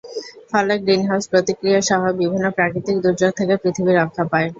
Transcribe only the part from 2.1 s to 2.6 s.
বিভিন্ন